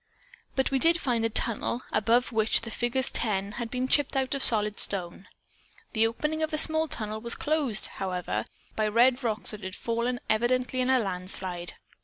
But 0.55 0.71
we 0.71 0.79
did 0.79 0.99
find 0.99 1.23
a 1.23 1.29
tunnel 1.29 1.83
above 1.91 2.31
which 2.31 2.61
the 2.61 2.71
figures 2.71 3.11
10 3.11 3.51
had 3.61 3.69
been 3.69 3.87
chipped 3.87 4.15
out 4.17 4.33
of 4.33 4.41
solid 4.41 4.79
stone. 4.79 5.27
The 5.93 6.07
opening 6.07 6.41
of 6.41 6.49
the 6.49 6.57
small 6.57 6.87
tunnel 6.87 7.21
was 7.21 7.35
closed, 7.35 7.85
however, 7.85 8.45
by 8.75 8.87
red 8.87 9.23
rocks 9.23 9.51
that 9.51 9.63
had 9.63 9.75
fallen 9.75 10.19
evidently 10.27 10.81
in 10.81 10.89
a 10.89 10.97
landslide. 10.99 11.75